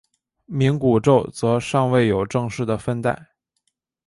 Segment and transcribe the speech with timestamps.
[0.51, 3.35] 冥古宙则尚未有正式的分代。